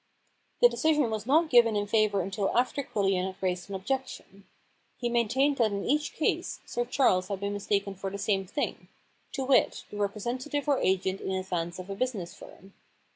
[0.31, 3.75] * The decision was not given in his favour until after Quillian had raised an
[3.75, 4.47] objection.
[4.97, 8.87] He maintained that in each case Sir Charles had been mistaken for the same thing—
[9.35, 12.73] to wit, the representative or agent in advance of a business firm.